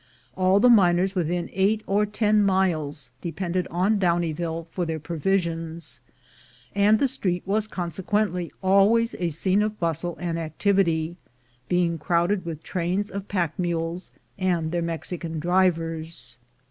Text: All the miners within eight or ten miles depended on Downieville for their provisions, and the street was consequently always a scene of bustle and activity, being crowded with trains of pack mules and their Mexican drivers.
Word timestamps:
All 0.35 0.59
the 0.59 0.67
miners 0.67 1.13
within 1.13 1.47
eight 1.53 1.83
or 1.85 2.07
ten 2.07 2.41
miles 2.41 3.11
depended 3.21 3.67
on 3.69 3.99
Downieville 3.99 4.65
for 4.71 4.83
their 4.83 4.97
provisions, 4.99 5.99
and 6.73 6.97
the 6.97 7.07
street 7.07 7.43
was 7.45 7.67
consequently 7.67 8.51
always 8.63 9.13
a 9.19 9.29
scene 9.29 9.61
of 9.61 9.79
bustle 9.79 10.17
and 10.19 10.39
activity, 10.39 11.17
being 11.69 11.99
crowded 11.99 12.45
with 12.45 12.63
trains 12.63 13.11
of 13.11 13.27
pack 13.27 13.59
mules 13.59 14.11
and 14.39 14.71
their 14.71 14.81
Mexican 14.81 15.37
drivers. 15.37 16.39